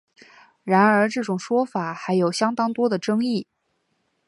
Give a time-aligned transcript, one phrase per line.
[0.63, 3.45] 然而这种说法还有相当多的争议。